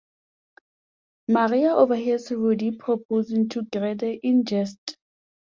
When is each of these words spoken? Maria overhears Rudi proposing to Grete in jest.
Maria 1.27 1.75
overhears 1.75 2.31
Rudi 2.31 2.71
proposing 2.71 3.49
to 3.49 3.61
Grete 3.71 4.19
in 4.23 4.45
jest. 4.45 4.97